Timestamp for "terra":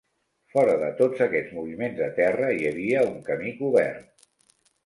2.21-2.49